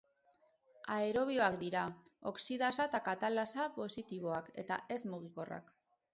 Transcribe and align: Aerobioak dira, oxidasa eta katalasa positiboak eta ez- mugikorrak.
Aerobioak 0.93 1.57
dira, 1.63 1.83
oxidasa 2.31 2.89
eta 2.93 3.03
katalasa 3.09 3.69
positiboak 3.77 4.51
eta 4.65 4.81
ez- 4.99 5.03
mugikorrak. 5.15 5.73